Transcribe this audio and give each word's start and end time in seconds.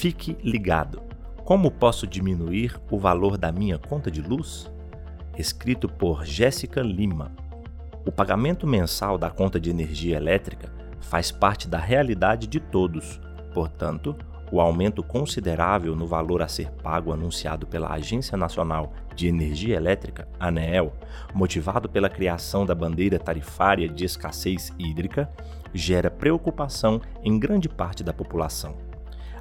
Fique 0.00 0.34
ligado. 0.42 1.02
Como 1.44 1.70
posso 1.70 2.06
diminuir 2.06 2.74
o 2.90 2.98
valor 2.98 3.36
da 3.36 3.52
minha 3.52 3.76
conta 3.76 4.10
de 4.10 4.22
luz? 4.22 4.72
Escrito 5.36 5.90
por 5.90 6.24
Jéssica 6.24 6.80
Lima. 6.80 7.32
O 8.06 8.10
pagamento 8.10 8.66
mensal 8.66 9.18
da 9.18 9.28
conta 9.28 9.60
de 9.60 9.68
energia 9.68 10.16
elétrica 10.16 10.72
faz 11.02 11.30
parte 11.30 11.68
da 11.68 11.76
realidade 11.76 12.46
de 12.46 12.58
todos. 12.58 13.20
Portanto, 13.52 14.16
o 14.50 14.58
aumento 14.58 15.02
considerável 15.02 15.94
no 15.94 16.06
valor 16.06 16.40
a 16.40 16.48
ser 16.48 16.70
pago 16.70 17.12
anunciado 17.12 17.66
pela 17.66 17.92
Agência 17.92 18.38
Nacional 18.38 18.94
de 19.14 19.28
Energia 19.28 19.76
Elétrica, 19.76 20.26
ANEEL, 20.40 20.94
motivado 21.34 21.90
pela 21.90 22.08
criação 22.08 22.64
da 22.64 22.74
bandeira 22.74 23.18
tarifária 23.18 23.86
de 23.86 24.06
escassez 24.06 24.72
hídrica, 24.78 25.30
gera 25.74 26.10
preocupação 26.10 27.02
em 27.22 27.38
grande 27.38 27.68
parte 27.68 28.02
da 28.02 28.14
população. 28.14 28.88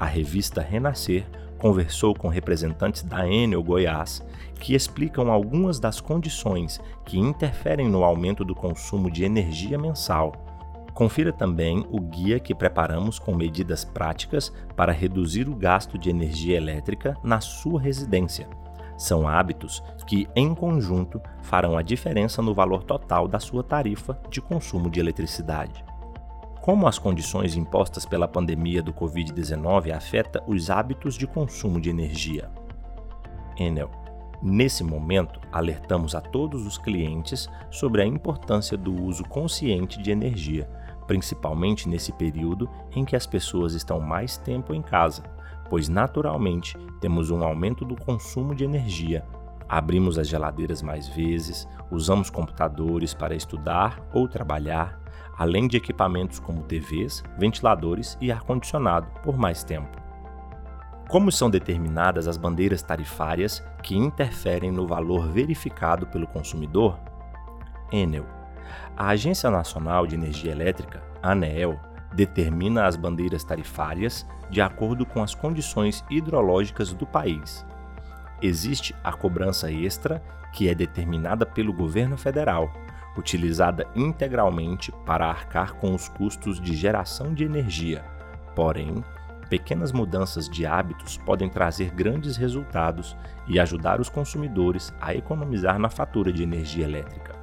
A 0.00 0.04
revista 0.04 0.60
Renascer 0.60 1.24
conversou 1.58 2.12
com 2.12 2.26
representantes 2.26 3.04
da 3.04 3.28
Enel 3.28 3.62
Goiás 3.62 4.20
que 4.58 4.74
explicam 4.74 5.30
algumas 5.30 5.78
das 5.78 6.00
condições 6.00 6.80
que 7.04 7.20
interferem 7.20 7.88
no 7.88 8.02
aumento 8.02 8.44
do 8.44 8.54
consumo 8.56 9.08
de 9.08 9.22
energia 9.22 9.78
mensal 9.78 10.32
Confira 11.00 11.32
também 11.32 11.86
o 11.90 12.00
guia 12.00 12.38
que 12.38 12.54
preparamos 12.54 13.18
com 13.18 13.34
medidas 13.34 13.84
práticas 13.84 14.52
para 14.76 14.92
reduzir 14.92 15.48
o 15.48 15.54
gasto 15.54 15.96
de 15.96 16.10
energia 16.10 16.56
elétrica 16.56 17.16
na 17.22 17.40
sua 17.40 17.80
residência. 17.80 18.48
São 18.98 19.26
hábitos 19.26 19.82
que, 20.06 20.28
em 20.36 20.54
conjunto, 20.54 21.18
farão 21.40 21.78
a 21.78 21.82
diferença 21.82 22.42
no 22.42 22.52
valor 22.52 22.82
total 22.82 23.26
da 23.26 23.40
sua 23.40 23.62
tarifa 23.62 24.20
de 24.28 24.42
consumo 24.42 24.90
de 24.90 25.00
eletricidade. 25.00 25.82
Como 26.60 26.86
as 26.86 26.98
condições 26.98 27.56
impostas 27.56 28.04
pela 28.04 28.28
pandemia 28.28 28.82
do 28.82 28.92
Covid-19 28.92 29.92
afetam 29.92 30.42
os 30.46 30.70
hábitos 30.70 31.16
de 31.16 31.26
consumo 31.26 31.80
de 31.80 31.90
energia? 31.90 32.50
Enel. 33.58 33.90
Nesse 34.42 34.82
momento, 34.82 35.38
alertamos 35.52 36.14
a 36.14 36.20
todos 36.20 36.66
os 36.66 36.78
clientes 36.78 37.48
sobre 37.70 38.00
a 38.00 38.06
importância 38.06 38.76
do 38.76 39.02
uso 39.02 39.22
consciente 39.24 40.00
de 40.00 40.10
energia 40.10 40.66
principalmente 41.10 41.88
nesse 41.88 42.12
período 42.12 42.70
em 42.94 43.04
que 43.04 43.16
as 43.16 43.26
pessoas 43.26 43.74
estão 43.74 43.98
mais 43.98 44.36
tempo 44.36 44.72
em 44.72 44.80
casa, 44.80 45.24
pois 45.68 45.88
naturalmente 45.88 46.78
temos 47.00 47.32
um 47.32 47.42
aumento 47.42 47.84
do 47.84 47.96
consumo 47.96 48.54
de 48.54 48.62
energia. 48.62 49.26
Abrimos 49.68 50.20
as 50.20 50.28
geladeiras 50.28 50.82
mais 50.82 51.08
vezes, 51.08 51.66
usamos 51.90 52.30
computadores 52.30 53.12
para 53.12 53.34
estudar 53.34 54.00
ou 54.12 54.28
trabalhar, 54.28 54.99
além 55.40 55.66
de 55.66 55.78
equipamentos 55.78 56.38
como 56.38 56.64
TVs, 56.64 57.24
ventiladores 57.38 58.18
e 58.20 58.30
ar-condicionado 58.30 59.06
por 59.22 59.38
mais 59.38 59.64
tempo. 59.64 59.98
Como 61.08 61.32
são 61.32 61.48
determinadas 61.48 62.28
as 62.28 62.36
bandeiras 62.36 62.82
tarifárias 62.82 63.64
que 63.82 63.96
interferem 63.96 64.70
no 64.70 64.86
valor 64.86 65.28
verificado 65.28 66.06
pelo 66.06 66.26
consumidor? 66.26 67.00
Enel 67.90 68.26
a 68.94 69.08
Agência 69.08 69.50
Nacional 69.50 70.06
de 70.06 70.14
Energia 70.14 70.52
Elétrica, 70.52 71.02
ANEEL, 71.22 71.80
determina 72.12 72.84
as 72.84 72.96
bandeiras 72.96 73.42
tarifárias 73.42 74.26
de 74.50 74.60
acordo 74.60 75.06
com 75.06 75.22
as 75.22 75.34
condições 75.34 76.04
hidrológicas 76.10 76.92
do 76.92 77.06
país. 77.06 77.64
Existe 78.42 78.94
a 79.02 79.10
cobrança 79.10 79.72
extra, 79.72 80.22
que 80.52 80.68
é 80.68 80.74
determinada 80.74 81.46
pelo 81.46 81.72
governo 81.72 82.18
federal, 82.18 82.70
utilizada 83.16 83.86
integralmente 83.94 84.92
para 85.04 85.26
arcar 85.26 85.74
com 85.74 85.94
os 85.94 86.08
custos 86.08 86.60
de 86.60 86.74
geração 86.74 87.34
de 87.34 87.44
energia. 87.44 88.04
Porém, 88.54 89.04
pequenas 89.48 89.92
mudanças 89.92 90.48
de 90.48 90.64
hábitos 90.64 91.18
podem 91.18 91.48
trazer 91.48 91.90
grandes 91.90 92.36
resultados 92.36 93.16
e 93.48 93.58
ajudar 93.58 94.00
os 94.00 94.08
consumidores 94.08 94.94
a 95.00 95.14
economizar 95.14 95.78
na 95.78 95.90
fatura 95.90 96.32
de 96.32 96.42
energia 96.42 96.84
elétrica. 96.84 97.34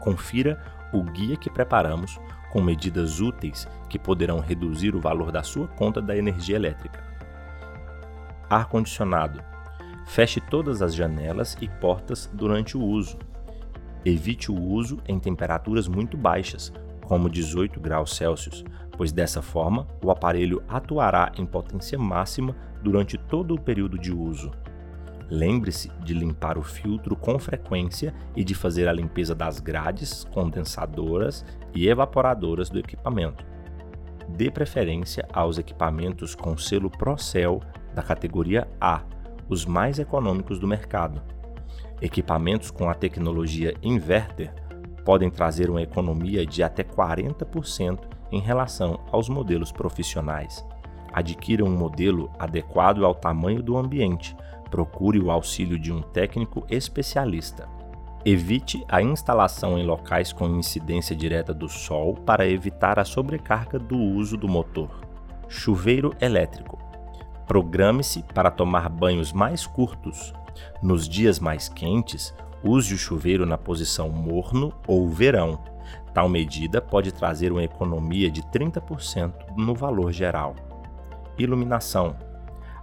Confira 0.00 0.60
o 0.92 1.02
guia 1.02 1.36
que 1.36 1.50
preparamos 1.50 2.18
com 2.50 2.60
medidas 2.60 3.20
úteis 3.20 3.68
que 3.88 3.98
poderão 3.98 4.40
reduzir 4.40 4.94
o 4.94 5.00
valor 5.00 5.30
da 5.30 5.42
sua 5.42 5.68
conta 5.68 6.00
da 6.00 6.16
energia 6.16 6.56
elétrica. 6.56 7.04
Ar-condicionado. 8.48 9.42
Feche 10.06 10.40
todas 10.40 10.82
as 10.82 10.94
janelas 10.94 11.56
e 11.60 11.68
portas 11.68 12.30
durante 12.32 12.76
o 12.76 12.82
uso. 12.82 13.18
Evite 14.06 14.52
o 14.52 14.54
uso 14.56 15.00
em 15.08 15.18
temperaturas 15.18 15.88
muito 15.88 16.16
baixas, 16.16 16.72
como 17.02 17.28
18 17.28 17.80
graus 17.80 18.14
Celsius, 18.14 18.64
pois 18.96 19.10
dessa 19.10 19.42
forma 19.42 19.84
o 20.00 20.12
aparelho 20.12 20.62
atuará 20.68 21.32
em 21.36 21.44
potência 21.44 21.98
máxima 21.98 22.54
durante 22.80 23.18
todo 23.18 23.52
o 23.52 23.60
período 23.60 23.98
de 23.98 24.12
uso. 24.12 24.52
Lembre-se 25.28 25.90
de 26.04 26.14
limpar 26.14 26.56
o 26.56 26.62
filtro 26.62 27.16
com 27.16 27.36
frequência 27.36 28.14
e 28.36 28.44
de 28.44 28.54
fazer 28.54 28.86
a 28.86 28.92
limpeza 28.92 29.34
das 29.34 29.58
grades 29.58 30.22
condensadoras 30.32 31.44
e 31.74 31.88
evaporadoras 31.88 32.70
do 32.70 32.78
equipamento. 32.78 33.44
Dê 34.28 34.52
preferência 34.52 35.26
aos 35.32 35.58
equipamentos 35.58 36.32
com 36.36 36.56
selo 36.56 36.90
Procel 36.90 37.60
da 37.92 38.04
categoria 38.04 38.68
A, 38.80 39.02
os 39.48 39.66
mais 39.66 39.98
econômicos 39.98 40.60
do 40.60 40.68
mercado. 40.68 41.20
Equipamentos 42.00 42.70
com 42.70 42.88
a 42.88 42.94
tecnologia 42.94 43.74
inverter 43.82 44.52
podem 45.04 45.30
trazer 45.30 45.70
uma 45.70 45.82
economia 45.82 46.44
de 46.44 46.62
até 46.62 46.82
40% 46.82 48.00
em 48.32 48.40
relação 48.40 49.00
aos 49.10 49.28
modelos 49.28 49.72
profissionais. 49.72 50.64
Adquira 51.12 51.64
um 51.64 51.70
modelo 51.70 52.30
adequado 52.38 53.04
ao 53.04 53.14
tamanho 53.14 53.62
do 53.62 53.76
ambiente 53.76 54.36
procure 54.70 55.18
o 55.18 55.30
auxílio 55.30 55.78
de 55.78 55.92
um 55.92 56.02
técnico 56.02 56.66
especialista. 56.68 57.68
Evite 58.24 58.84
a 58.88 59.00
instalação 59.00 59.78
em 59.78 59.86
locais 59.86 60.32
com 60.32 60.48
incidência 60.48 61.14
direta 61.14 61.54
do 61.54 61.68
sol 61.68 62.14
para 62.14 62.48
evitar 62.48 62.98
a 62.98 63.04
sobrecarga 63.04 63.78
do 63.78 63.96
uso 63.96 64.36
do 64.36 64.48
motor. 64.48 64.90
Chuveiro 65.48 66.12
elétrico. 66.20 66.78
Programe-se 67.46 68.24
para 68.34 68.50
tomar 68.50 68.88
banhos 68.88 69.32
mais 69.32 69.64
curtos. 69.64 70.34
Nos 70.82 71.08
dias 71.08 71.38
mais 71.38 71.68
quentes, 71.68 72.34
use 72.62 72.94
o 72.94 72.98
chuveiro 72.98 73.46
na 73.46 73.58
posição 73.58 74.08
morno 74.08 74.72
ou 74.86 75.08
verão. 75.08 75.58
Tal 76.12 76.28
medida 76.28 76.80
pode 76.80 77.12
trazer 77.12 77.52
uma 77.52 77.62
economia 77.62 78.30
de 78.30 78.42
30% 78.42 79.32
no 79.56 79.74
valor 79.74 80.12
geral. 80.12 80.54
Iluminação. 81.38 82.16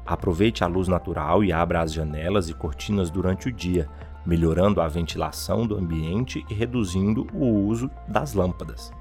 Aproveite 0.06 0.64
a 0.64 0.68
luz 0.68 0.88
natural 0.88 1.44
e 1.44 1.52
abra 1.52 1.82
as 1.82 1.94
janelas 1.94 2.50
e 2.50 2.54
cortinas 2.54 3.10
durante 3.10 3.48
o 3.48 3.52
dia, 3.52 3.88
melhorando 4.26 4.82
a 4.82 4.88
ventilação 4.88 5.66
do 5.66 5.76
ambiente 5.76 6.46
e 6.50 6.54
reduzindo 6.54 7.28
o 7.34 7.46
uso 7.68 7.90
das 8.08 8.34
lâmpadas. 8.34 8.92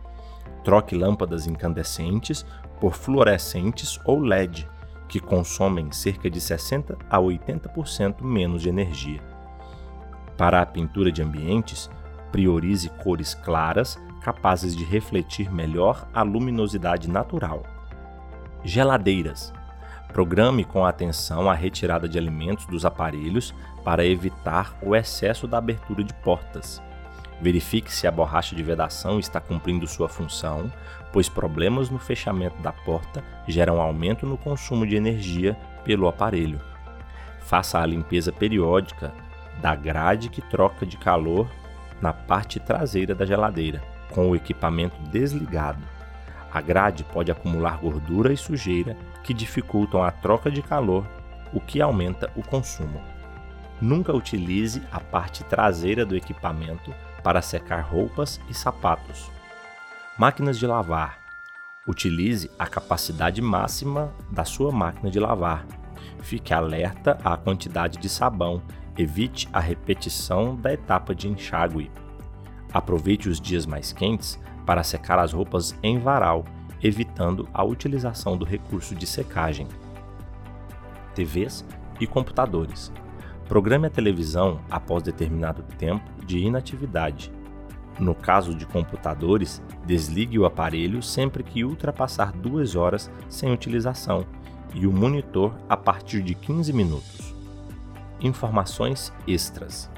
Troque 0.65 0.95
lâmpadas 0.95 1.47
incandescentes 1.47 2.47
por 2.81 2.95
fluorescentes 2.95 3.99
ou 4.05 4.21
LED, 4.21 4.69
que 5.13 5.21
consomem 5.21 5.93
cerca 5.93 6.31
de 6.31 6.41
60 6.41 6.97
a 7.11 7.19
80% 7.19 8.23
menos 8.23 8.63
de 8.63 8.71
energia. 8.71 9.21
Para 10.39 10.63
a 10.63 10.65
pintura 10.65 11.13
de 11.13 11.21
ambientes, 11.21 11.91
priorize 12.33 12.89
cores 12.89 13.35
claras 13.35 14.01
capazes 14.23 14.75
de 14.75 14.85
refletir 14.85 15.53
melhor 15.53 16.09
a 16.15 16.23
luminosidade 16.23 17.11
natural. 17.11 17.63
Geladeiras 18.65 19.53
Programe 20.15 20.65
com 20.65 20.83
atenção 20.83 21.51
a 21.51 21.53
retirada 21.53 22.09
de 22.09 22.17
alimentos 22.17 22.65
dos 22.65 22.87
aparelhos 22.87 23.55
para 23.85 24.07
evitar 24.07 24.79
o 24.81 24.97
excesso 24.97 25.47
da 25.47 25.59
abertura 25.59 26.03
de 26.03 26.15
portas. 26.15 26.83
Verifique 27.43 27.93
se 27.93 28.07
a 28.07 28.11
borracha 28.13 28.55
de 28.55 28.63
vedação 28.63 29.19
está 29.19 29.41
cumprindo 29.41 29.85
sua 29.89 30.09
função, 30.09 30.73
pois 31.13 31.29
problemas 31.29 31.91
no 31.91 31.99
fechamento 31.99 32.63
da 32.63 32.73
porta 32.73 33.25
geram 33.49 33.81
aumento 33.81 34.25
no 34.25 34.39
consumo 34.39 34.87
de 34.87 34.95
energia 34.95 35.55
pelo 35.85 36.07
aparelho. 36.07 36.61
Faça 37.41 37.81
a 37.81 37.85
limpeza 37.85 38.31
periódica 38.31 39.13
da 39.61 39.75
grade 39.75 40.29
que 40.29 40.41
troca 40.41 40.87
de 40.87 40.97
calor 40.97 41.51
na 42.01 42.13
parte 42.13 42.61
traseira 42.61 43.13
da 43.13 43.27
geladeira, 43.27 43.83
com 44.13 44.31
o 44.31 44.37
equipamento 44.37 45.03
desligado. 45.11 45.83
A 46.53 46.61
grade 46.61 47.03
pode 47.03 47.33
acumular 47.33 47.77
gordura 47.79 48.33
e 48.33 48.37
sujeira 48.37 48.97
que 49.25 49.35
dificultam 49.35 50.01
a 50.01 50.13
troca 50.13 50.49
de 50.49 50.63
calor, 50.63 51.05
o 51.53 51.61
que 51.61 51.83
aumenta 51.83 52.31
o 52.37 52.43
consumo. 52.43 53.03
Nunca 53.81 54.15
utilize 54.15 54.81
a 54.93 55.01
parte 55.01 55.43
traseira 55.43 56.07
do 56.07 56.17
equipamento 56.17 56.95
para 57.23 57.43
secar 57.43 57.81
roupas 57.81 58.41
e 58.49 58.55
sapatos. 58.55 59.31
Máquinas 60.19 60.59
de 60.59 60.67
lavar. 60.67 61.19
Utilize 61.87 62.51
a 62.59 62.67
capacidade 62.67 63.41
máxima 63.43 64.13
da 64.31 64.45
sua 64.45 64.71
máquina 64.71 65.11
de 65.11 65.19
lavar. 65.19 65.67
Fique 66.21 66.55
alerta 66.55 67.19
à 67.25 67.37
quantidade 67.37 67.99
de 67.99 68.09
sabão. 68.09 68.63
Evite 68.97 69.49
a 69.53 69.59
repetição 69.59 70.55
da 70.55 70.73
etapa 70.73 71.15
de 71.15 71.29
enxágue. 71.29 71.91
Aproveite 72.73 73.29
os 73.29 73.41
dias 73.41 73.67
mais 73.67 73.93
quentes 73.93 74.39
para 74.65 74.83
secar 74.83 75.19
as 75.19 75.33
roupas 75.33 75.75
em 75.83 75.99
varal, 75.99 76.45
evitando 76.83 77.49
a 77.53 77.65
utilização 77.65 78.37
do 78.37 78.45
recurso 78.45 78.95
de 78.95 79.07
secagem. 79.07 79.67
TVs 81.15 81.65
e 82.01 82.07
computadores. 82.07 82.93
Programe 83.53 83.87
a 83.87 83.91
televisão 83.91 84.63
após 84.71 85.03
determinado 85.03 85.63
tempo 85.77 86.11
de 86.25 86.39
inatividade. 86.39 87.31
No 88.01 88.15
caso 88.15 88.55
de 88.55 88.65
computadores, 88.65 89.63
desligue 89.85 90.39
o 90.39 90.47
aparelho 90.47 91.03
sempre 91.03 91.43
que 91.43 91.63
ultrapassar 91.63 92.33
duas 92.33 92.75
horas 92.75 93.11
sem 93.29 93.53
utilização 93.53 94.25
e 94.73 94.87
o 94.87 94.91
monitor 94.91 95.55
a 95.69 95.77
partir 95.77 96.23
de 96.23 96.35
15 96.35 96.73
minutos. 96.73 97.35
Informações 98.23 99.13
extras. 99.29 99.91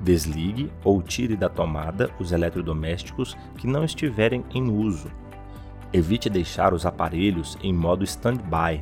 Desligue 0.00 0.72
ou 0.82 1.02
tire 1.02 1.36
da 1.36 1.50
tomada 1.50 2.08
os 2.18 2.32
eletrodomésticos 2.32 3.36
que 3.58 3.66
não 3.66 3.84
estiverem 3.84 4.42
em 4.54 4.70
uso. 4.70 5.10
Evite 5.92 6.30
deixar 6.30 6.72
os 6.72 6.86
aparelhos 6.86 7.58
em 7.62 7.70
modo 7.70 8.02
stand-by, 8.02 8.80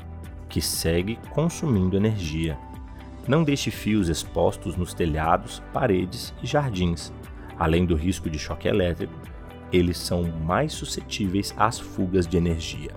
que 0.49 0.63
segue 0.63 1.19
consumindo 1.35 1.97
energia. 1.97 2.57
Não 3.29 3.43
deixe 3.43 3.71
fios 3.71 4.09
expostos 4.09 4.77
nos 4.77 4.95
telhados, 4.95 5.61
paredes 5.73 6.33
e 6.43 6.47
jardins. 6.47 7.13
Além 7.59 7.85
do 7.85 7.97
risco 7.97 8.31
de 8.31 8.39
choque 8.39 8.69
elétrico, 8.69 9.15
eles 9.73 9.99
são 9.99 10.23
mais 10.45 10.73
suscetíveis 10.73 11.53
às 11.57 11.79
fugas 11.79 12.27
de 12.27 12.37
energia. 12.37 12.93